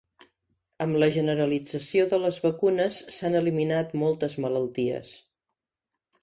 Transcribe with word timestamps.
Amb 0.85 0.95
la 1.01 1.09
generalització 1.17 2.07
de 2.13 2.19
les 2.23 2.39
vacunes 2.45 3.03
s'han 3.17 3.37
eliminat 3.41 3.95
moltes 4.05 4.37
malalties. 4.47 5.15